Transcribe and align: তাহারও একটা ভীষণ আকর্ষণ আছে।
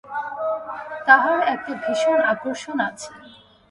তাহারও 1.07 1.41
একটা 1.53 1.71
ভীষণ 1.83 2.19
আকর্ষণ 2.33 2.77
আছে। 2.87 3.09